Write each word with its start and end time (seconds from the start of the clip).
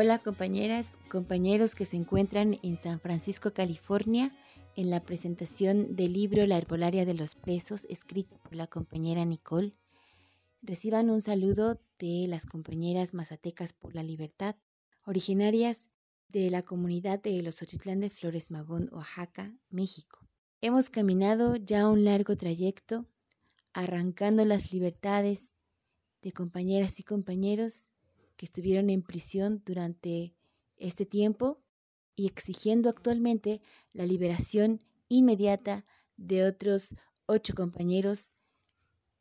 Hola 0.00 0.20
compañeras, 0.20 0.96
compañeros 1.10 1.74
que 1.74 1.84
se 1.84 1.96
encuentran 1.96 2.60
en 2.62 2.76
San 2.76 3.00
Francisco, 3.00 3.52
California, 3.52 4.32
en 4.76 4.90
la 4.90 5.02
presentación 5.02 5.96
del 5.96 6.12
libro 6.12 6.46
La 6.46 6.56
Herbolaria 6.56 7.04
de 7.04 7.14
los 7.14 7.34
Presos, 7.34 7.84
escrito 7.90 8.38
por 8.38 8.54
la 8.54 8.68
compañera 8.68 9.24
Nicole. 9.24 9.74
Reciban 10.62 11.10
un 11.10 11.20
saludo 11.20 11.80
de 11.98 12.26
las 12.28 12.46
compañeras 12.46 13.12
mazatecas 13.12 13.72
por 13.72 13.96
la 13.96 14.04
libertad, 14.04 14.54
originarias 15.04 15.80
de 16.28 16.48
la 16.48 16.62
comunidad 16.62 17.20
de 17.20 17.42
los 17.42 17.60
Ochitlán 17.60 17.98
de 17.98 18.10
Flores 18.10 18.52
Magón, 18.52 18.88
Oaxaca, 18.92 19.52
México. 19.68 20.20
Hemos 20.60 20.90
caminado 20.90 21.56
ya 21.56 21.88
un 21.88 22.04
largo 22.04 22.36
trayecto, 22.36 23.04
arrancando 23.72 24.44
las 24.44 24.72
libertades 24.72 25.54
de 26.22 26.30
compañeras 26.30 27.00
y 27.00 27.02
compañeros 27.02 27.90
que 28.38 28.46
estuvieron 28.46 28.88
en 28.88 29.02
prisión 29.02 29.62
durante 29.66 30.32
este 30.76 31.04
tiempo 31.04 31.60
y 32.14 32.26
exigiendo 32.26 32.88
actualmente 32.88 33.60
la 33.92 34.06
liberación 34.06 34.80
inmediata 35.08 35.84
de 36.16 36.46
otros 36.46 36.94
ocho 37.26 37.54
compañeros 37.54 38.32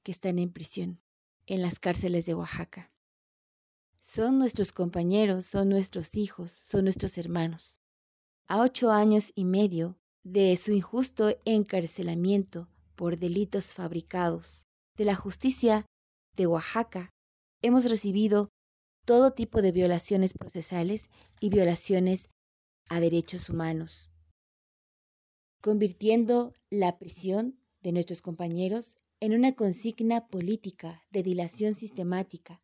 que 0.03 0.11
están 0.11 0.37
en 0.37 0.53
prisión 0.53 1.01
en 1.47 1.63
las 1.63 1.79
cárceles 1.79 2.27
de 2.27 2.35
Oaxaca. 2.35 2.91
Son 3.99 4.37
nuestros 4.37 4.71
compañeros, 4.71 5.47
son 5.47 5.69
nuestros 5.69 6.15
hijos, 6.15 6.61
son 6.63 6.83
nuestros 6.83 7.17
hermanos. 7.17 7.79
A 8.47 8.61
ocho 8.61 8.91
años 8.91 9.31
y 9.33 9.45
medio 9.45 9.97
de 10.23 10.55
su 10.57 10.73
injusto 10.73 11.35
encarcelamiento 11.43 12.69
por 12.95 13.17
delitos 13.17 13.73
fabricados 13.73 14.65
de 14.95 15.05
la 15.05 15.15
justicia 15.15 15.85
de 16.35 16.45
Oaxaca, 16.45 17.09
hemos 17.61 17.85
recibido 17.85 18.49
todo 19.07 19.31
tipo 19.31 19.61
de 19.61 19.71
violaciones 19.71 20.33
procesales 20.33 21.09
y 21.39 21.47
violaciones 21.47 22.29
a 22.89 22.99
derechos 22.99 23.49
humanos, 23.49 24.11
convirtiendo 25.61 26.53
la 26.69 26.99
prisión 26.99 27.57
de 27.79 27.93
nuestros 27.93 28.21
compañeros 28.21 28.97
en 29.21 29.33
una 29.33 29.55
consigna 29.55 30.27
política 30.27 31.03
de 31.09 31.23
dilación 31.23 31.73
sistemática, 31.73 32.61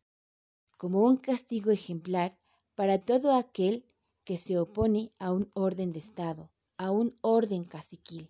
como 0.76 1.04
un 1.04 1.16
castigo 1.16 1.70
ejemplar 1.70 2.38
para 2.74 2.98
todo 2.98 3.32
aquel 3.32 3.86
que 4.24 4.36
se 4.36 4.58
opone 4.58 5.14
a 5.18 5.32
un 5.32 5.50
orden 5.54 5.94
de 5.94 6.00
Estado, 6.00 6.52
a 6.76 6.90
un 6.90 7.16
orden 7.22 7.64
caciquil, 7.64 8.28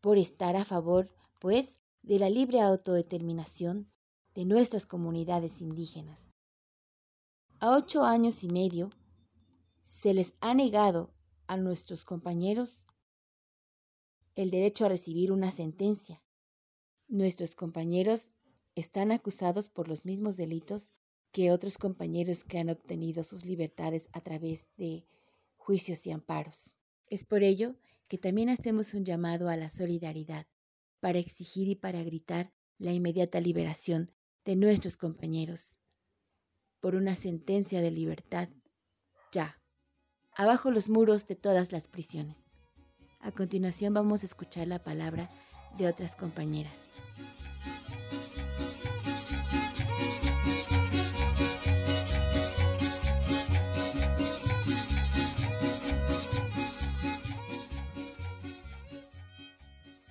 por 0.00 0.16
estar 0.16 0.56
a 0.56 0.64
favor, 0.64 1.10
pues, 1.40 1.76
de 2.00 2.18
la 2.18 2.30
libre 2.30 2.62
autodeterminación 2.62 3.92
de 4.32 4.46
nuestras 4.46 4.86
comunidades 4.86 5.60
indígenas. 5.60 6.33
A 7.60 7.76
ocho 7.76 8.04
años 8.04 8.42
y 8.42 8.48
medio 8.48 8.90
se 9.84 10.12
les 10.12 10.34
ha 10.40 10.54
negado 10.54 11.14
a 11.46 11.56
nuestros 11.56 12.04
compañeros 12.04 12.84
el 14.34 14.50
derecho 14.50 14.84
a 14.84 14.88
recibir 14.88 15.32
una 15.32 15.50
sentencia. 15.50 16.22
Nuestros 17.08 17.54
compañeros 17.54 18.28
están 18.74 19.12
acusados 19.12 19.70
por 19.70 19.88
los 19.88 20.04
mismos 20.04 20.36
delitos 20.36 20.90
que 21.30 21.52
otros 21.52 21.78
compañeros 21.78 22.44
que 22.44 22.58
han 22.58 22.68
obtenido 22.68 23.24
sus 23.24 23.44
libertades 23.44 24.10
a 24.12 24.20
través 24.20 24.66
de 24.76 25.06
juicios 25.56 26.06
y 26.06 26.10
amparos. 26.10 26.74
Es 27.06 27.24
por 27.24 27.42
ello 27.42 27.76
que 28.08 28.18
también 28.18 28.48
hacemos 28.50 28.92
un 28.94 29.04
llamado 29.04 29.48
a 29.48 29.56
la 29.56 29.70
solidaridad 29.70 30.46
para 31.00 31.18
exigir 31.18 31.68
y 31.68 31.76
para 31.76 32.02
gritar 32.02 32.52
la 32.78 32.92
inmediata 32.92 33.40
liberación 33.40 34.12
de 34.44 34.56
nuestros 34.56 34.96
compañeros 34.96 35.78
por 36.84 36.96
una 36.96 37.14
sentencia 37.14 37.80
de 37.80 37.90
libertad 37.90 38.50
ya. 39.32 39.58
Abajo 40.36 40.70
los 40.70 40.90
muros 40.90 41.26
de 41.26 41.34
todas 41.34 41.72
las 41.72 41.88
prisiones. 41.88 42.52
A 43.20 43.32
continuación 43.32 43.94
vamos 43.94 44.22
a 44.22 44.26
escuchar 44.26 44.68
la 44.68 44.84
palabra 44.84 45.30
de 45.78 45.88
otras 45.88 46.14
compañeras. 46.14 46.76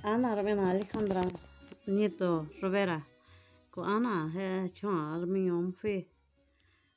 Ana 0.02 0.34
Ravena 0.34 0.72
Alejandra 0.72 1.28
Nieto 1.86 2.50
Rivera. 2.64 3.06
Ana 3.78 4.32
almium 4.84 5.76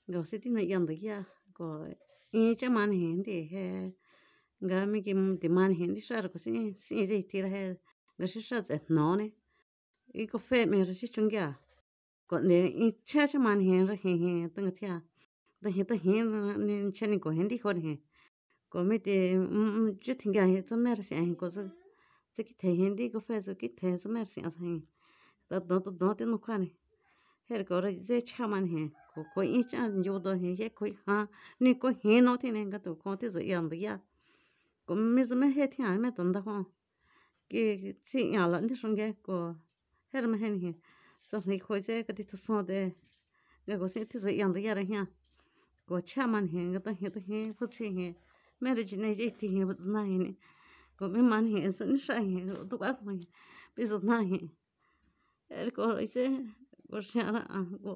nga 0.09 0.19
usi 0.23 0.37
di 0.43 0.49
na 0.51 0.61
yandagiya 0.61 1.19
go 1.57 1.67
in 2.33 2.51
eh, 2.51 2.55
cha 2.59 2.69
maan 2.77 2.93
hindi 2.93 3.37
he 3.53 3.65
nga 4.65 4.87
mi 4.91 4.99
ki 5.07 5.13
di 5.41 5.49
maan 5.57 5.73
hindi 5.81 6.01
shaar 6.01 6.25
go 6.33 6.39
si 6.45 6.51
si 6.85 6.93
e 7.03 7.05
zi 7.09 7.17
tira 7.31 7.49
he 7.55 7.63
nga 8.17 8.27
shi 8.33 8.41
shaar 8.49 8.63
zay 8.69 8.81
no 8.89 9.15
ne. 9.19 9.27
E 10.15 10.23
I 10.23 10.27
go 10.31 10.39
fe 10.39 10.59
me 10.71 10.79
ra 10.89 10.95
shi 11.01 11.07
chungya 11.15 11.47
go 12.29 12.37
ne 12.39 12.59
in 12.85 12.93
cha 13.11 13.27
cha 13.31 13.39
maan 13.39 13.61
hin 13.69 13.87
ra 13.89 13.95
hin 14.03 14.17
hin 14.23 14.51
tanga 14.55 14.73
tia 14.79 14.95
da 15.63 15.69
hin 15.77 15.87
da 15.91 15.95
hin 16.05 16.25
ni 16.67 16.75
cha 16.97 17.07
ni 17.07 17.17
go 17.25 17.31
hindi 17.39 17.57
ho 17.63 17.73
ne 17.73 17.95
go 18.71 18.79
mi 18.89 18.97
di 19.07 19.17
ju 20.05 20.13
tingya 20.21 20.45
he 20.53 20.59
zo 20.69 20.77
me 20.85 20.91
ra 20.99 21.03
si 21.09 21.15
ahin 21.21 21.35
go 21.41 21.49
zo 21.57 21.63
zi 22.35 22.43
ki 22.47 22.55
te 22.61 22.69
hindi 22.81 23.09
go 23.15 23.21
fe 23.27 23.41
zo 23.47 23.53
ki 23.61 23.69
te 23.79 23.97
zo 24.03 24.09
me 24.15 24.21
ra 24.27 24.31
si 24.35 24.41
ahin 24.49 24.87
da 25.49 25.59
do 25.59 25.81
do 25.85 25.91
do 25.91 26.15
di 26.15 26.25
no 26.25 26.39
kwa 26.39 26.57
ne. 26.63 26.71
Her 27.49 27.63
go 27.69 27.81
ra 27.81 27.91
zay 28.09 28.21
cha 28.31 28.47
maan 28.47 28.67
hin 28.75 28.89
ko 29.17 29.25
ko 29.35 29.41
in 29.43 29.65
cha 29.71 29.89
jo 30.05 30.19
do 30.25 30.33
he 30.43 30.51
he 30.61 30.69
ko 30.79 30.85
ha 31.07 31.17
ni 31.61 31.73
ko 31.83 31.89
he 32.03 32.21
no 32.21 32.37
ti 32.37 32.51
ne 32.51 32.63
ga 32.73 32.79
to 32.85 32.95
ko 33.03 33.17
ti 33.21 33.27
zo 33.35 33.41
yan 33.41 33.69
da 33.71 33.77
ya 33.85 33.95
ko 34.87 34.95
me 34.95 35.23
zo 35.29 35.35
me 35.41 35.49
he 35.57 35.65
ti 35.75 35.83
a 35.83 35.97
me 36.03 36.11
tan 36.17 36.33
da 36.33 36.41
ko 36.47 36.55
ke 37.51 37.63
chi 38.09 38.21
ya 38.35 38.43
la 38.53 38.61
ni 38.61 38.75
shong 38.81 38.95
ge 38.99 39.09
ko 39.27 39.57
her 40.13 40.25
me 40.33 40.37
he 40.43 40.49
ni 40.51 40.73
so 41.29 41.41
ni 41.47 41.57
ko 41.59 41.81
je 41.87 42.03
ka 42.07 42.13
ti 42.19 42.25
to 42.31 42.37
so 42.37 42.61
de 42.71 42.81
ga 43.67 43.75
ko 43.81 43.87
se 43.89 44.05
ti 44.11 44.19
zo 44.25 44.29
yan 44.41 44.53
da 44.53 44.61
ya 44.67 44.75
ra 44.79 44.85
ha 44.93 45.03
ko 45.89 46.01
cha 46.11 46.27
man 46.33 46.47
he 46.53 46.61
ga 46.75 46.81
ta 46.87 46.93
he 47.01 47.09
ta 47.15 47.21
he 47.29 47.39
fu 47.59 47.65
chi 47.77 47.87
he 47.97 48.07
me 48.61 48.75
re 48.77 48.85
ji 48.85 48.97
ne 48.97 49.15
ji 49.19 49.31
ti 49.41 49.47
he 49.55 49.65
bu 49.69 49.75
na 49.95 50.05
he 50.11 50.17
ni 50.25 50.33
ko 50.99 51.09
me 51.15 51.21
man 51.33 51.45
he 51.53 51.73
so 51.73 51.85
ni 51.93 51.99
sha 52.07 52.21
he 52.21 52.45
to 52.71 52.77
ka 52.83 52.93
ko 52.99 53.17
bi 53.75 53.83
zo 53.91 53.97
na 54.11 54.21
he 54.31 54.41
er 55.51 55.71
ko 55.77 55.97
ise 56.07 56.25
ko 56.91 57.01
sha 57.01 57.23
ra 57.35 57.43
ko 57.85 57.93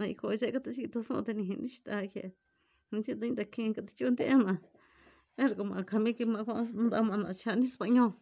na 0.00 0.06
i 0.08 0.14
ko 0.20 0.32
se 0.42 0.48
ka 0.54 0.60
ti 0.64 0.88
to 0.94 1.02
so 1.08 1.20
te 1.26 1.32
ni 1.38 1.44
ni 1.62 1.68
sta 1.68 2.00
ke 2.12 2.24
ni 2.92 3.02
ti 3.06 3.12
tin 3.20 3.36
ta 3.38 3.44
ken 3.54 3.74
ka 3.76 3.82
ti 3.86 3.92
chun 3.98 4.16
te 4.16 4.24
na 4.46 4.54
er 5.44 5.54
ko 5.56 5.64
ma 5.70 5.84
ka 5.90 5.98
mi 6.04 6.12
ki 6.18 6.24
ma 6.32 6.44
ko 6.48 6.52
da 6.92 7.02
ma 7.08 7.16
na 7.22 7.32
cha 7.40 7.54
ni 7.54 7.66
español 7.70 8.12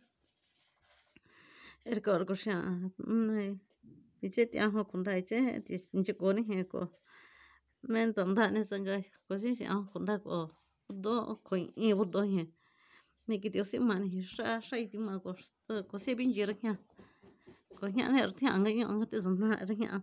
er 1.91 1.99
ko 2.05 2.19
ko 2.31 2.35
sha 2.45 2.57
ne 3.07 3.45
i 4.27 4.29
che 4.35 4.45
ti 4.51 4.59
a 4.65 4.67
ho 4.75 4.85
kun 4.91 5.03
dai 5.07 5.23
che 5.31 5.39
ti 5.67 5.75
ni 5.93 6.13
ko 6.21 6.33
ni 6.37 6.43
he 6.49 6.65
ko 6.73 6.81
men 7.93 8.15
tan 8.17 8.35
da 8.35 8.51
ne 8.51 8.65
sang 8.71 8.85
ga 8.89 8.99
ko 9.29 9.39
si 9.43 9.55
si 9.59 9.65
a 9.75 9.77
kun 9.93 10.05
da 10.09 10.19
ko 10.25 10.51
do 11.05 11.15
ko 11.47 11.55
i 11.87 11.95
bu 11.99 12.05
do 12.15 12.23
he 12.33 12.43
me 13.27 13.35
ki 13.43 13.49
ti 13.55 13.65
si 13.71 13.79
ma 13.89 13.95
ni 14.03 14.23
sha 14.35 14.61
sha 14.67 14.77
i 14.85 14.87
ti 14.93 14.99
ma 15.07 15.13
ko 15.25 15.31
ko 15.91 15.97
se 16.05 16.11
bin 16.19 16.33
ji 16.35 16.43
ra 16.51 16.55
kya 16.63 16.75
ko 17.79 17.85
nya 17.97 18.07
ne 18.13 18.19
er 18.27 18.33
ti 18.39 18.45
ang 18.55 18.65
ga 18.65 18.71
yo 18.81 18.87
nga 18.97 19.07
ti 19.11 19.17
zon 19.25 19.37
na 19.43 19.51
ra 19.69 19.75
kya 19.81 20.03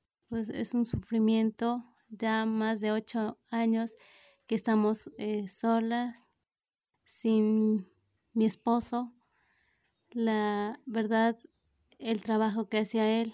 pues 0.31 0.47
es 0.47 0.73
un 0.73 0.85
sufrimiento, 0.85 1.83
ya 2.07 2.45
más 2.45 2.79
de 2.79 2.93
ocho 2.93 3.37
años 3.49 3.97
que 4.47 4.55
estamos 4.55 5.11
eh, 5.17 5.49
solas, 5.49 6.25
sin 7.03 7.85
mi 8.31 8.45
esposo. 8.45 9.11
La 10.11 10.79
verdad, 10.85 11.37
el 11.99 12.23
trabajo 12.23 12.69
que 12.69 12.77
hacía 12.77 13.21
él, 13.21 13.33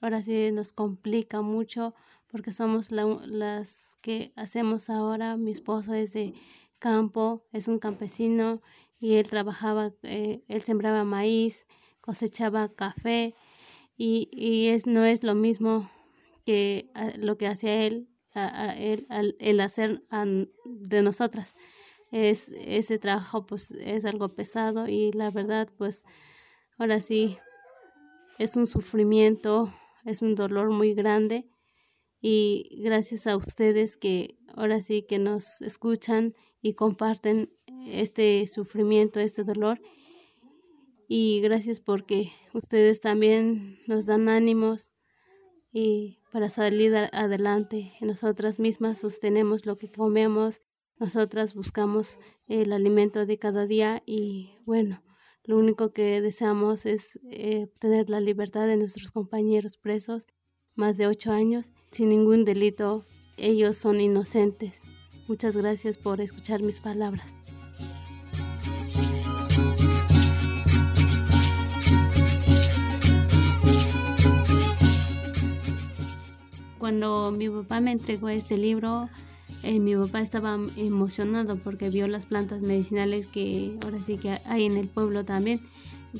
ahora 0.00 0.20
sí 0.20 0.50
nos 0.50 0.72
complica 0.72 1.42
mucho 1.42 1.94
porque 2.26 2.52
somos 2.52 2.90
la, 2.90 3.04
las 3.04 3.96
que 4.02 4.32
hacemos 4.34 4.90
ahora. 4.90 5.36
Mi 5.36 5.52
esposo 5.52 5.94
es 5.94 6.12
de 6.12 6.34
campo, 6.80 7.46
es 7.52 7.68
un 7.68 7.78
campesino 7.78 8.62
y 8.98 9.14
él 9.14 9.30
trabajaba, 9.30 9.92
eh, 10.02 10.42
él 10.48 10.62
sembraba 10.64 11.04
maíz, 11.04 11.68
cosechaba 12.00 12.68
café 12.68 13.36
y, 13.96 14.28
y 14.32 14.70
es, 14.70 14.88
no 14.88 15.04
es 15.04 15.22
lo 15.22 15.36
mismo 15.36 15.88
que 16.46 16.90
lo 17.16 17.36
que 17.36 17.48
hacía 17.48 17.84
él. 17.84 18.08
el, 18.34 19.36
el, 19.40 19.60
hacer 19.60 20.02
de 20.64 21.02
nosotras. 21.02 21.54
Es, 22.12 22.48
ese 22.54 22.98
trabajo 22.98 23.46
pues 23.46 23.72
es 23.72 24.04
algo 24.04 24.28
pesado 24.34 24.86
y 24.88 25.10
la 25.12 25.30
verdad 25.30 25.68
pues 25.76 26.04
ahora 26.78 27.00
sí 27.00 27.36
es 28.38 28.56
un 28.56 28.68
sufrimiento, 28.68 29.72
es 30.04 30.22
un 30.22 30.36
dolor 30.36 30.70
muy 30.70 30.94
grande 30.94 31.48
y 32.20 32.80
gracias 32.84 33.26
a 33.26 33.36
ustedes 33.36 33.96
que 33.96 34.38
ahora 34.54 34.82
sí 34.82 35.02
que 35.02 35.18
nos 35.18 35.60
escuchan 35.62 36.34
y 36.62 36.74
comparten 36.74 37.50
este 37.86 38.46
sufrimiento, 38.46 39.18
este 39.18 39.42
dolor 39.42 39.80
y 41.08 41.40
gracias 41.40 41.80
porque 41.80 42.30
ustedes 42.54 43.00
también 43.00 43.80
nos 43.88 44.06
dan 44.06 44.28
ánimos 44.28 44.92
y 45.78 46.20
para 46.32 46.48
salir 46.48 46.96
adelante. 46.96 47.92
Nosotras 48.00 48.58
mismas 48.58 49.00
sostenemos 49.00 49.66
lo 49.66 49.76
que 49.76 49.92
comemos, 49.92 50.62
nosotras 50.98 51.52
buscamos 51.52 52.18
el 52.46 52.72
alimento 52.72 53.26
de 53.26 53.36
cada 53.38 53.66
día 53.66 54.02
y 54.06 54.54
bueno, 54.64 55.02
lo 55.44 55.58
único 55.58 55.92
que 55.92 56.22
deseamos 56.22 56.86
es 56.86 57.20
eh, 57.30 57.66
tener 57.78 58.08
la 58.08 58.20
libertad 58.20 58.66
de 58.66 58.78
nuestros 58.78 59.12
compañeros 59.12 59.76
presos, 59.76 60.26
más 60.76 60.96
de 60.96 61.08
ocho 61.08 61.30
años, 61.30 61.74
sin 61.90 62.08
ningún 62.08 62.46
delito. 62.46 63.04
Ellos 63.36 63.76
son 63.76 64.00
inocentes. 64.00 64.80
Muchas 65.28 65.58
gracias 65.58 65.98
por 65.98 66.22
escuchar 66.22 66.62
mis 66.62 66.80
palabras. 66.80 67.36
Cuando 76.86 77.32
mi 77.32 77.48
papá 77.48 77.80
me 77.80 77.90
entregó 77.90 78.28
este 78.28 78.56
libro, 78.56 79.10
eh, 79.64 79.80
mi 79.80 79.96
papá 79.96 80.20
estaba 80.20 80.56
emocionado 80.76 81.56
porque 81.56 81.90
vio 81.90 82.06
las 82.06 82.26
plantas 82.26 82.60
medicinales 82.60 83.26
que 83.26 83.76
ahora 83.82 84.00
sí 84.02 84.18
que 84.18 84.38
hay 84.44 84.66
en 84.66 84.76
el 84.76 84.86
pueblo 84.86 85.24
también, 85.24 85.60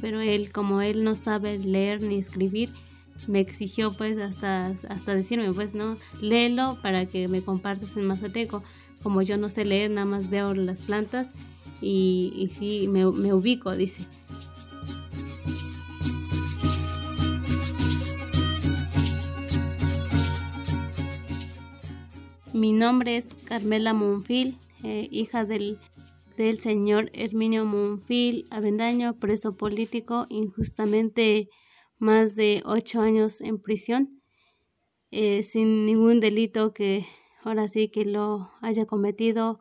pero 0.01 0.21
él, 0.21 0.51
como 0.51 0.81
él 0.81 1.05
no 1.05 1.15
sabe 1.15 1.61
leer 1.61 2.03
ni 2.03 2.17
escribir, 2.17 2.73
me 3.29 3.39
exigió 3.39 3.93
pues 3.93 4.19
hasta, 4.19 4.67
hasta 4.89 5.15
decirme 5.15 5.53
pues 5.53 5.77
no, 5.77 5.99
léelo 6.21 6.79
para 6.83 7.07
que 7.07 7.29
me 7.29 7.43
compartas 7.43 7.97
en 7.97 8.05
Mazateco. 8.05 8.65
Como 9.05 9.23
yo 9.23 9.37
no 9.37 9.51
sé 9.51 9.65
leer, 9.65 9.93
nada 9.93 10.05
más 10.05 10.31
veo 10.31 10.53
las 10.53 10.83
plantas 10.83 11.31
y, 11.81 12.51
sí, 12.59 12.89
me 12.89 13.07
ubico, 13.07 13.77
dice. 13.77 14.05
Mi 22.57 22.73
nombre 22.73 23.19
es 23.19 23.35
Carmela 23.45 23.93
Monfil, 23.93 24.59
eh, 24.83 25.09
hija 25.11 25.45
del, 25.45 25.79
del 26.39 26.59
señor 26.59 27.11
Herminio 27.13 27.67
Monfil 27.67 28.47
Avendaño, 28.49 29.19
preso 29.19 29.59
político, 29.59 30.25
injustamente 30.31 31.51
más 31.99 32.35
de 32.35 32.63
ocho 32.65 33.03
años 33.03 33.43
en 33.43 33.61
prisión, 33.61 34.23
eh, 35.11 35.43
sin 35.43 35.85
ningún 35.85 36.19
delito 36.19 36.73
que 36.73 37.05
ahora 37.45 37.69
sí 37.69 37.91
que 37.91 38.07
lo 38.07 38.51
haya 38.63 38.87
cometido. 38.87 39.61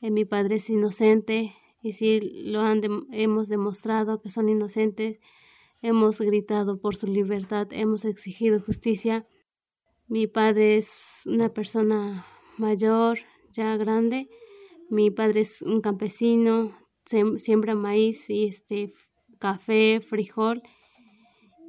Eh, 0.00 0.10
mi 0.10 0.24
padre 0.24 0.56
es 0.56 0.68
inocente 0.68 1.54
y 1.82 1.92
si 1.92 2.18
lo 2.50 2.62
han 2.62 2.80
hemos 3.12 3.48
demostrado 3.48 4.20
que 4.20 4.28
son 4.28 4.48
inocentes. 4.48 5.20
Hemos 5.82 6.20
gritado 6.20 6.80
por 6.80 6.96
su 6.96 7.06
libertad, 7.06 7.68
hemos 7.70 8.04
exigido 8.04 8.60
justicia 8.60 9.24
mi 10.06 10.26
padre 10.26 10.76
es 10.76 11.22
una 11.26 11.48
persona 11.48 12.26
mayor, 12.58 13.18
ya 13.52 13.76
grande. 13.76 14.28
Mi 14.90 15.10
padre 15.10 15.40
es 15.40 15.62
un 15.62 15.80
campesino, 15.80 16.76
siembra 17.38 17.74
maíz 17.74 18.28
y 18.28 18.44
este 18.44 18.92
café, 19.38 20.00
frijol. 20.00 20.62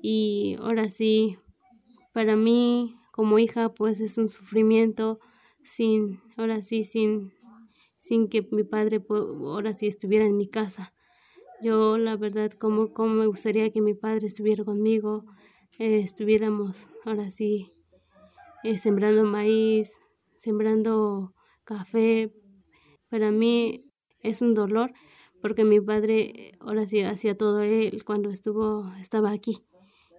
Y 0.02 0.58
ahora 0.60 0.90
sí, 0.90 1.38
para 2.14 2.36
mí 2.36 2.98
como 3.12 3.40
hija 3.40 3.74
pues 3.74 4.02
es 4.02 4.18
un 4.18 4.30
sufrimiento 4.30 5.20
sin, 5.64 6.20
ahora 6.36 6.62
sí, 6.62 6.84
sin, 6.84 7.32
sin 7.96 8.28
que 8.28 8.48
mi 8.52 8.64
padre 8.64 9.02
ahora 9.10 9.72
sí 9.72 9.88
estuviera 9.88 10.26
en 10.26 10.36
mi 10.36 10.48
casa. 10.48 10.94
Yo 11.62 11.98
la 11.98 12.18
verdad 12.18 12.52
como, 12.52 12.92
como 12.92 13.16
me 13.16 13.28
gustaría 13.28 13.72
que 13.72 13.82
mi 13.82 13.94
padre 13.94 14.28
estuviera 14.28 14.66
conmigo, 14.66 15.24
eh, 15.80 16.02
estuviéramos 16.02 16.90
ahora 17.06 17.30
sí 17.30 17.75
eh, 18.66 18.80
sembrando 18.80 19.24
maíz, 19.26 20.02
sembrando 20.36 21.36
café. 21.66 22.34
Para 23.10 23.30
mí 23.30 23.92
es 24.22 24.42
un 24.42 24.56
dolor 24.56 24.92
porque 25.40 25.64
mi 25.64 25.80
padre 25.80 26.54
ahora 26.60 26.88
sí 26.88 27.02
hacía 27.02 27.38
todo 27.38 27.62
él 27.62 28.04
cuando 28.04 28.32
estuvo 28.32 28.92
estaba 29.00 29.30
aquí. 29.30 29.64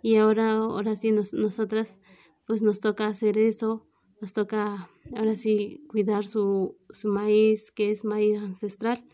Y 0.00 0.14
ahora 0.14 0.52
ahora 0.52 0.94
sí 0.94 1.10
nos, 1.10 1.34
nosotras 1.34 1.98
pues 2.46 2.62
nos 2.62 2.78
toca 2.80 3.08
hacer 3.08 3.36
eso. 3.36 3.84
Nos 4.20 4.32
toca 4.32 4.88
ahora 5.16 5.34
sí 5.34 5.84
cuidar 5.88 6.24
su, 6.24 6.78
su 6.90 7.08
maíz 7.08 7.72
que 7.72 7.90
es 7.90 8.04
maíz 8.04 8.38
ancestral. 8.38 9.04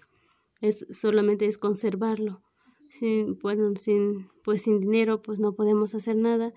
Es 0.60 0.86
solamente 0.90 1.46
es 1.46 1.56
conservarlo. 1.56 2.42
Sin 2.90 3.38
bueno 3.38 3.74
sin 3.76 4.28
pues 4.44 4.60
sin 4.60 4.78
dinero 4.78 5.22
pues 5.22 5.40
no 5.40 5.54
podemos 5.54 5.94
hacer 5.94 6.16
nada. 6.16 6.52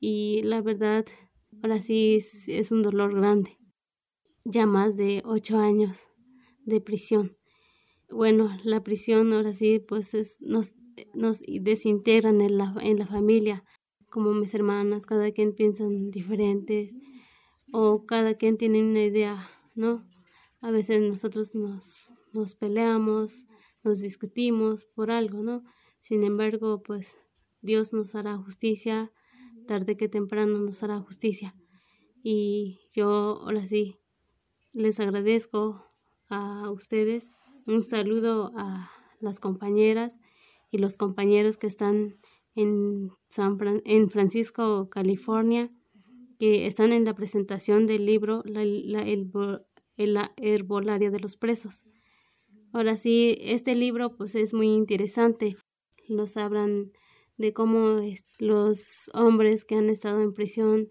Y 0.00 0.42
la 0.42 0.60
verdad 0.60 1.06
Ahora 1.62 1.82
sí 1.82 2.18
es, 2.46 2.72
un 2.72 2.82
dolor 2.82 3.14
grande. 3.14 3.58
Ya 4.44 4.64
más 4.64 4.96
de 4.96 5.22
ocho 5.26 5.58
años 5.58 6.08
de 6.64 6.80
prisión. 6.80 7.36
Bueno, 8.08 8.56
la 8.64 8.82
prisión 8.82 9.32
ahora 9.32 9.52
sí 9.52 9.78
pues 9.78 10.14
es, 10.14 10.38
nos, 10.40 10.74
nos 11.14 11.40
desintegran 11.46 12.40
en 12.40 12.56
la, 12.56 12.74
en 12.80 12.98
la 12.98 13.06
familia. 13.06 13.64
Como 14.08 14.32
mis 14.32 14.54
hermanas, 14.54 15.04
cada 15.04 15.30
quien 15.32 15.54
piensan 15.54 16.10
diferentes 16.10 16.94
o 17.72 18.06
cada 18.06 18.34
quien 18.34 18.56
tiene 18.56 18.82
una 18.82 19.04
idea, 19.04 19.48
¿no? 19.74 20.08
A 20.62 20.70
veces 20.70 21.02
nosotros 21.02 21.54
nos, 21.54 22.14
nos 22.32 22.54
peleamos, 22.54 23.46
nos 23.84 24.00
discutimos 24.00 24.86
por 24.86 25.10
algo, 25.10 25.42
¿no? 25.42 25.62
Sin 26.00 26.24
embargo, 26.24 26.82
pues 26.82 27.18
Dios 27.60 27.92
nos 27.92 28.14
hará 28.14 28.38
justicia 28.38 29.12
tarde 29.70 29.96
que 29.96 30.08
temprano 30.08 30.58
nos 30.58 30.82
hará 30.82 30.98
justicia. 30.98 31.54
Y 32.24 32.80
yo 32.90 33.08
ahora 33.44 33.66
sí 33.66 34.00
les 34.72 34.98
agradezco 34.98 35.80
a 36.28 36.68
ustedes. 36.72 37.34
Un 37.66 37.84
saludo 37.84 38.50
a 38.56 38.90
las 39.20 39.38
compañeras 39.38 40.18
y 40.72 40.78
los 40.78 40.96
compañeros 40.96 41.56
que 41.56 41.68
están 41.68 42.16
en 42.56 43.12
San 43.28 43.58
en 43.84 44.10
Francisco, 44.10 44.90
California, 44.90 45.70
que 46.40 46.66
están 46.66 46.90
en 46.92 47.04
la 47.04 47.14
presentación 47.14 47.86
del 47.86 48.06
libro 48.06 48.42
La, 48.44 48.64
la, 48.64 49.02
el, 49.02 49.30
la 49.96 50.32
herbolaria 50.36 51.12
de 51.12 51.20
los 51.20 51.36
presos. 51.36 51.84
Ahora 52.72 52.96
sí, 52.96 53.38
este 53.40 53.76
libro 53.76 54.16
pues 54.16 54.34
es 54.34 54.52
muy 54.52 54.66
interesante. 54.66 55.56
Nos 56.08 56.36
hablan 56.36 56.90
de 57.40 57.54
cómo 57.54 58.00
los 58.38 59.10
hombres 59.14 59.64
que 59.64 59.74
han 59.74 59.88
estado 59.88 60.20
en 60.20 60.34
prisión 60.34 60.90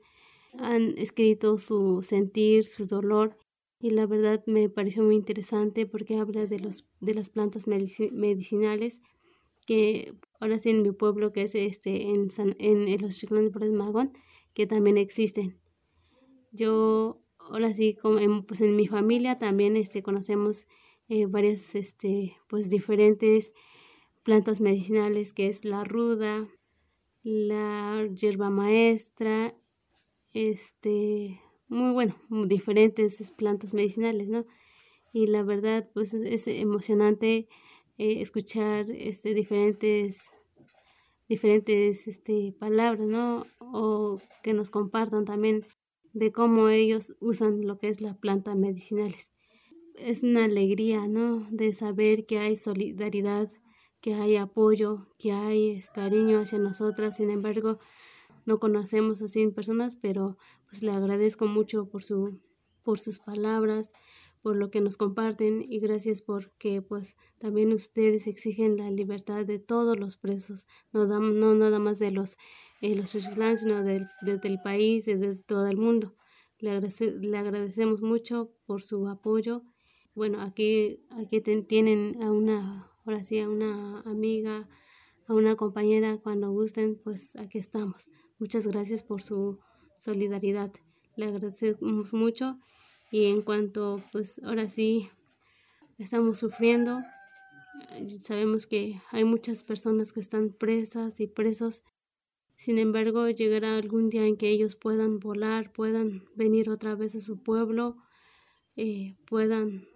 han 0.58 0.98
escrito 0.98 1.60
su 1.60 2.02
sentir, 2.02 2.66
su 2.66 2.88
dolor 2.88 3.38
y 3.80 3.92
la 3.92 4.08
verdad 4.08 4.44
me 4.48 4.68
pareció 4.68 5.04
muy 5.04 5.16
interesante 5.16 5.86
porque 5.86 6.18
habla 6.18 6.48
de 6.48 6.60
los 6.60 6.90
de 7.02 7.14
las 7.14 7.30
plantas 7.30 7.68
medicinales 7.68 9.00
que 9.68 10.16
ahora 10.40 10.58
sí 10.58 10.72
en 10.72 10.82
mi 10.82 10.92
pueblo 10.92 11.32
que 11.32 11.44
es 11.44 11.54
este 11.54 12.10
en, 12.10 12.30
en, 12.58 13.00
los 13.00 13.16
chiclones 13.16 13.52
de 13.52 13.72
Magón 13.72 14.14
que 14.56 14.66
también 14.66 14.98
existen. 14.98 15.60
Yo 16.52 17.22
ahora 17.38 17.76
sí 17.76 17.94
como 17.94 18.18
en, 18.18 18.44
pues 18.44 18.62
en 18.62 18.76
mi 18.76 18.88
familia 18.88 19.38
también 19.38 19.78
este 19.78 20.02
conocemos 20.02 20.68
eh, 21.10 21.28
varias 21.28 21.76
este 21.76 22.38
pues 22.48 22.72
diferentes 22.72 23.54
plantas 24.24 24.62
medicinales 24.62 25.34
que 25.34 25.48
es 25.48 25.66
la 25.66 25.84
ruda, 25.84 26.48
la 27.24 28.08
hierba 28.14 28.50
maestra, 28.50 29.56
este, 30.34 31.40
muy 31.68 31.94
bueno, 31.94 32.16
diferentes 32.48 33.32
plantas 33.32 33.74
medicinales, 33.74 34.28
¿no? 34.28 34.46
Y 35.12 35.28
la 35.28 35.44
verdad, 35.44 35.90
pues 35.94 36.14
es, 36.14 36.48
emocionante 36.48 37.48
eh, 37.98 38.22
escuchar 38.22 38.90
este, 38.92 39.34
diferentes, 39.34 40.32
diferentes 41.28 42.08
este, 42.08 42.54
palabras, 42.60 43.08
¿no? 43.08 43.46
O 43.60 44.20
que 44.44 44.54
nos 44.54 44.72
compartan 44.72 45.26
también 45.26 45.66
de 46.14 46.32
cómo 46.32 46.70
ellos 46.70 47.16
usan 47.20 47.66
lo 47.66 47.78
que 47.78 47.90
es 47.90 48.02
la 48.02 48.16
planta 48.16 48.56
medicinales. 48.56 49.34
Es 49.96 50.24
una 50.24 50.46
alegría, 50.46 51.08
¿no? 51.08 51.48
De 51.52 51.74
saber 51.74 52.26
que 52.26 52.40
hay 52.40 52.56
solidaridad 52.56 53.50
que 54.02 54.14
hay 54.14 54.38
apoyo, 54.38 55.08
que 55.18 55.32
hay 55.32 55.82
cariño 55.94 56.40
hacia 56.40 56.60
nosotras. 56.60 57.18
Sin 57.18 57.30
embargo, 57.30 57.80
no 58.46 58.60
conocemos 58.60 59.22
así 59.22 59.42
en 59.42 59.54
personas, 59.54 59.96
pero 59.96 60.38
pues 60.68 60.84
le 60.84 60.92
agradezco 60.92 61.46
mucho 61.46 61.88
por 61.88 62.04
su 62.04 62.40
por 62.84 62.98
sus 62.98 63.20
palabras, 63.20 63.94
por 64.42 64.56
lo 64.56 64.72
que 64.72 64.82
nos 64.82 64.98
comparten 64.98 65.66
y 65.68 65.80
gracias 65.80 66.22
porque 66.22 66.82
pues 66.82 67.16
también 67.40 67.74
ustedes 67.74 68.28
exigen 68.28 68.78
la 68.78 68.90
libertad 68.90 69.46
de 69.46 69.60
todos 69.60 70.00
los 70.00 70.18
presos, 70.18 70.66
no, 70.92 71.06
no 71.06 71.54
nada 71.56 71.80
más 71.80 72.00
de 72.00 72.12
los, 72.12 72.38
eh, 72.82 72.96
los 72.96 73.10
sino 73.12 73.84
del 73.84 74.62
país, 74.64 75.06
de, 75.06 75.18
de, 75.18 75.36
todo 75.36 75.68
el 75.68 75.78
mundo. 75.78 76.16
Le, 76.60 76.80
le, 76.82 77.38
agradecemos 77.38 78.02
mucho 78.02 78.52
por 78.66 78.82
su 78.82 79.08
apoyo. 79.08 79.64
Bueno, 80.16 80.42
aquí, 80.42 81.06
aquí 81.12 81.42
tienen 81.42 82.22
a 82.22 82.32
una, 82.32 82.92
ahora 83.10 83.24
sí, 83.24 83.40
a 83.40 83.50
una 83.50 84.02
amiga, 84.02 84.70
a 85.28 85.34
una 85.34 85.56
compañera, 85.56 86.20
cuando 86.20 86.52
gusten, 86.52 86.96
pues 87.04 87.36
aquí 87.38 87.58
estamos. 87.58 88.12
Muchas 88.38 88.68
gracias 88.68 89.02
por 89.02 89.24
su 89.24 89.58
solidaridad. 89.98 90.72
Le 91.16 91.26
agradecemos 91.26 92.14
mucho 92.14 92.60
y 93.12 93.26
en 93.26 93.42
cuanto, 93.42 94.00
pues 94.12 94.40
ahora 94.44 94.70
sí, 94.70 95.10
estamos 95.98 96.38
sufriendo, 96.38 97.00
sabemos 98.20 98.68
que 98.68 99.02
hay 99.10 99.24
muchas 99.24 99.64
personas 99.64 100.14
que 100.14 100.20
están 100.20 100.54
presas 100.54 101.20
y 101.20 101.26
presos. 101.26 101.82
Sin 102.58 102.78
embargo, 102.78 103.28
llegará 103.28 103.76
algún 103.76 104.12
día 104.12 104.28
en 104.28 104.38
que 104.38 104.50
ellos 104.50 104.76
puedan 104.76 105.20
volar, 105.20 105.74
puedan 105.74 106.26
venir 106.36 106.70
otra 106.70 106.94
vez 106.94 107.16
a 107.16 107.20
su 107.20 107.42
pueblo, 107.42 107.98
eh, 108.76 109.16
puedan 109.26 109.88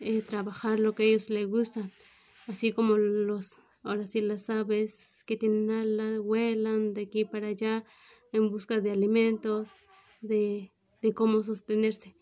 eh, 0.00 0.22
trabajar 0.22 0.80
lo 0.80 0.96
que 0.96 1.04
ellos 1.04 1.30
les 1.30 1.46
gustan, 1.46 1.92
así 2.48 2.72
como 2.72 2.96
los, 2.96 3.60
ahora 3.82 4.06
sí, 4.06 4.20
las 4.20 4.50
aves 4.50 5.22
que 5.26 5.36
tienen 5.36 5.70
alas, 5.70 6.18
vuelan 6.20 6.94
de 6.94 7.02
aquí 7.02 7.24
para 7.24 7.48
allá 7.48 7.84
en 8.32 8.50
busca 8.50 8.80
de 8.80 8.90
alimentos, 8.90 9.76
de, 10.20 10.72
de 11.00 11.14
cómo 11.14 11.42
sostenerse. 11.42 12.16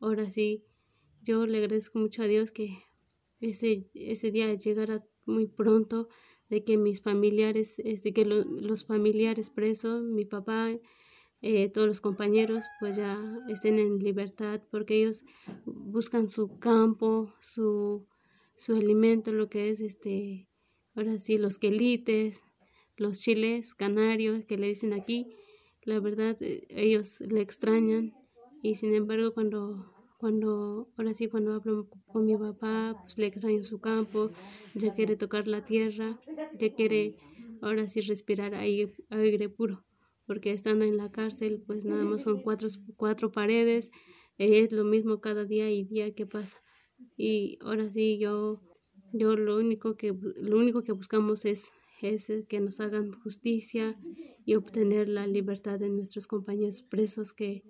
Ahora 0.00 0.30
sí, 0.30 0.64
yo 1.22 1.46
le 1.46 1.58
agradezco 1.58 1.98
mucho 1.98 2.22
a 2.22 2.26
Dios 2.26 2.52
que 2.52 2.78
ese, 3.40 3.86
ese 3.94 4.30
día 4.30 4.54
llegara 4.54 5.04
muy 5.26 5.46
pronto, 5.46 6.08
de 6.48 6.64
que 6.64 6.78
mis 6.78 7.02
familiares, 7.02 7.76
de 7.76 7.92
este, 7.92 8.14
que 8.14 8.24
los 8.24 8.86
familiares 8.86 9.50
presos, 9.50 10.02
mi 10.02 10.24
papá, 10.24 10.70
eh, 11.42 11.68
todos 11.68 11.86
los 11.86 12.00
compañeros, 12.00 12.64
pues 12.80 12.96
ya 12.96 13.18
estén 13.48 13.78
en 13.78 13.98
libertad, 13.98 14.62
porque 14.70 15.02
ellos 15.02 15.24
buscan 15.66 16.28
su 16.30 16.58
campo, 16.58 17.34
su, 17.40 18.06
su 18.58 18.74
alimento, 18.74 19.32
lo 19.32 19.48
que 19.48 19.70
es 19.70 19.80
este, 19.80 20.48
ahora 20.94 21.18
sí, 21.18 21.38
los 21.38 21.58
quelites, 21.58 22.42
los 22.96 23.20
chiles 23.20 23.74
canarios 23.74 24.44
que 24.44 24.58
le 24.58 24.66
dicen 24.66 24.92
aquí, 24.92 25.28
la 25.82 26.00
verdad, 26.00 26.36
eh, 26.42 26.66
ellos 26.68 27.20
le 27.20 27.40
extrañan 27.40 28.12
y 28.60 28.74
sin 28.74 28.94
embargo, 28.94 29.32
cuando, 29.32 29.94
cuando, 30.18 30.88
ahora 30.96 31.14
sí, 31.14 31.28
cuando 31.28 31.54
hablo 31.54 31.88
con 32.12 32.26
mi 32.26 32.36
papá, 32.36 32.96
pues 33.00 33.16
le 33.18 33.26
extraño 33.26 33.62
su 33.62 33.80
campo, 33.80 34.30
ya 34.74 34.92
quiere 34.92 35.16
tocar 35.16 35.46
la 35.46 35.64
tierra, 35.64 36.20
ya 36.58 36.74
quiere 36.74 37.14
ahora 37.62 37.86
sí 37.86 38.00
respirar 38.00 38.56
aire, 38.56 38.92
aire 39.10 39.48
puro, 39.48 39.84
porque 40.26 40.50
estando 40.50 40.84
en 40.84 40.96
la 40.96 41.12
cárcel, 41.12 41.62
pues 41.64 41.84
nada 41.84 42.04
más 42.04 42.22
son 42.22 42.42
cuatro, 42.42 42.68
cuatro 42.96 43.30
paredes, 43.30 43.92
es 44.36 44.72
lo 44.72 44.84
mismo 44.84 45.20
cada 45.20 45.44
día 45.44 45.70
y 45.70 45.84
día 45.84 46.12
que 46.12 46.26
pasa. 46.26 46.58
Y 47.16 47.58
ahora 47.62 47.90
sí, 47.90 48.18
yo, 48.18 48.60
yo 49.12 49.36
lo 49.36 49.56
único 49.58 49.96
que, 49.96 50.12
lo 50.12 50.58
único 50.58 50.82
que 50.82 50.92
buscamos 50.92 51.44
es 51.44 51.64
es 52.00 52.30
que 52.48 52.60
nos 52.60 52.80
hagan 52.80 53.12
justicia 53.12 53.98
y 54.44 54.54
obtener 54.54 55.08
la 55.08 55.26
libertad 55.26 55.78
de 55.78 55.88
nuestros 55.88 56.26
compañeros 56.28 56.82
presos 56.82 57.32
que 57.32 57.64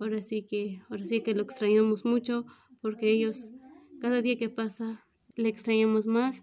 ahora 0.00 0.22
sí 0.22 0.42
que, 0.42 0.80
ahora 0.88 1.04
sí 1.04 1.22
que 1.22 1.34
lo 1.34 1.42
extrañamos 1.42 2.04
mucho 2.04 2.46
porque 2.80 3.10
ellos 3.10 3.52
cada 4.00 4.22
día 4.22 4.38
que 4.38 4.48
pasa 4.48 5.04
le 5.34 5.48
extrañamos 5.48 6.06
más 6.06 6.42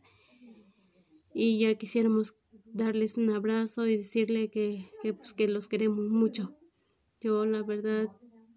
y 1.34 1.60
ya 1.60 1.76
quisiéramos 1.76 2.36
darles 2.66 3.18
un 3.18 3.30
abrazo 3.32 3.88
y 3.88 3.98
decirle 3.98 4.50
que, 4.50 4.90
que, 5.02 5.14
pues, 5.14 5.34
que 5.34 5.48
los 5.48 5.68
queremos 5.68 6.06
mucho. 6.10 6.56
Yo 7.22 7.46
la 7.46 7.64
verdad, 7.64 8.10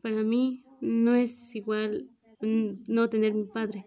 para 0.03 0.23
mí 0.23 0.65
no 0.81 1.15
es 1.15 1.55
igual 1.55 2.11
no 2.41 3.09
tener 3.09 3.35
mi 3.35 3.45
padre. 3.45 3.87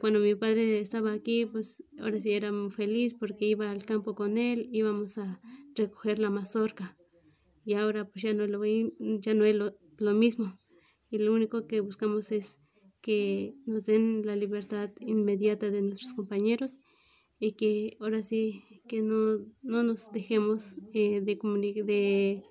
Cuando 0.00 0.18
mi 0.20 0.34
padre 0.34 0.80
estaba 0.80 1.12
aquí, 1.12 1.46
pues 1.46 1.82
ahora 1.98 2.20
sí 2.20 2.32
era 2.32 2.52
feliz 2.70 3.14
porque 3.14 3.46
iba 3.46 3.70
al 3.70 3.84
campo 3.84 4.14
con 4.14 4.36
él, 4.36 4.68
íbamos 4.72 5.16
a 5.18 5.40
recoger 5.74 6.18
la 6.18 6.30
mazorca. 6.30 6.96
Y 7.64 7.74
ahora 7.74 8.04
pues 8.04 8.22
ya 8.22 8.34
no 8.34 8.46
lo, 8.46 8.64
ya 8.64 9.34
no 9.34 9.46
lo, 9.46 9.78
lo 9.98 10.12
mismo. 10.12 10.58
Y 11.10 11.18
lo 11.18 11.32
único 11.32 11.66
que 11.66 11.80
buscamos 11.80 12.32
es 12.32 12.58
que 13.00 13.54
nos 13.64 13.84
den 13.84 14.26
la 14.26 14.36
libertad 14.36 14.90
inmediata 15.00 15.70
de 15.70 15.80
nuestros 15.82 16.12
compañeros 16.14 16.80
y 17.38 17.52
que 17.52 17.96
ahora 18.00 18.22
sí 18.22 18.82
que 18.88 19.00
no, 19.00 19.38
no 19.62 19.82
nos 19.82 20.10
dejemos 20.12 20.74
eh, 20.92 21.20
de, 21.20 21.36
de, 21.84 22.44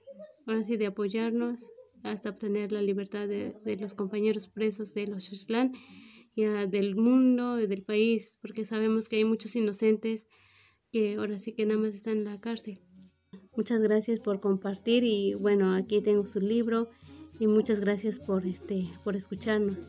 ahora 0.46 0.64
sí, 0.64 0.78
de 0.78 0.88
apoyarnos 0.88 1.70
hasta 2.04 2.30
obtener 2.30 2.72
la 2.72 2.82
libertad 2.82 3.28
de, 3.28 3.56
de 3.64 3.78
los 3.78 3.96
compañeros 3.96 4.48
presos 4.48 4.94
de 4.94 5.08
los 5.08 5.26
Xochtlán 5.26 5.74
y 6.36 6.44
del 6.44 6.96
mundo 6.96 7.60
y 7.60 7.66
del 7.66 7.84
país, 7.84 8.38
porque 8.42 8.64
sabemos 8.64 9.10
que 9.10 9.16
hay 9.16 9.26
muchos 9.26 9.56
inocentes 9.56 10.28
que 10.92 11.16
ahora 11.16 11.40
sí 11.40 11.54
que 11.54 11.66
nada 11.66 11.80
más 11.80 11.96
están 11.96 12.20
en 12.20 12.26
la 12.26 12.40
cárcel. 12.40 12.80
Muchas 13.56 13.82
gracias 13.82 14.20
por 14.20 14.40
compartir 14.40 15.04
y 15.04 15.34
bueno, 15.34 15.74
aquí 15.74 16.02
tengo 16.02 16.28
su 16.28 16.40
libro 16.40 16.90
y 17.40 17.48
muchas 17.48 17.80
gracias 17.80 18.20
por, 18.20 18.46
este, 18.46 18.88
por 19.04 19.16
escucharnos. 19.16 19.88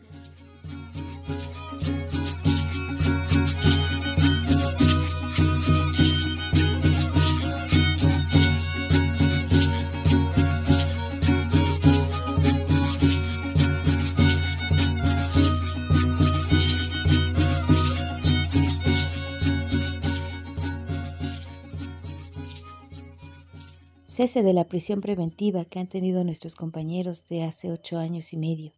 Cese 24.18 24.42
de 24.42 24.52
la 24.52 24.64
prisión 24.64 25.00
preventiva 25.00 25.64
que 25.64 25.78
han 25.78 25.86
tenido 25.86 26.24
nuestros 26.24 26.56
compañeros 26.56 27.28
de 27.28 27.44
hace 27.44 27.70
ocho 27.70 27.98
años 27.98 28.32
y 28.32 28.36
medio. 28.36 28.72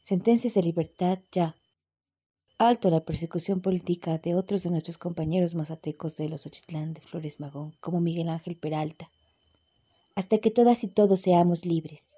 Sentencias 0.00 0.54
de 0.54 0.62
libertad 0.62 1.18
ya. 1.32 1.56
Alto 2.58 2.90
la 2.90 3.04
persecución 3.04 3.60
política 3.60 4.18
de 4.18 4.36
otros 4.36 4.62
de 4.62 4.70
nuestros 4.70 4.98
compañeros 4.98 5.56
mazatecos 5.56 6.16
de 6.16 6.28
los 6.28 6.46
Ochitlán 6.46 6.94
de 6.94 7.00
Flores 7.00 7.40
Magón, 7.40 7.74
como 7.80 8.00
Miguel 8.00 8.28
Ángel 8.28 8.54
Peralta, 8.54 9.10
hasta 10.14 10.38
que 10.38 10.52
todas 10.52 10.84
y 10.84 10.86
todos 10.86 11.20
seamos 11.20 11.66
libres. 11.66 12.15